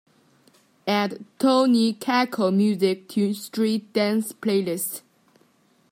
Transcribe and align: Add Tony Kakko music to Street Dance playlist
Add 0.87 1.23
Tony 1.37 1.93
Kakko 1.93 2.51
music 2.51 3.07
to 3.09 3.35
Street 3.35 3.93
Dance 3.93 4.33
playlist 4.33 5.03